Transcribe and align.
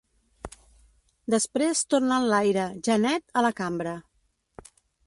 Després 1.35 1.85
tornen 1.95 2.27
l’aire, 2.33 2.65
ja 2.89 2.97
net, 3.07 3.25
a 3.43 3.49
la 3.49 3.57
cambra. 3.63 3.95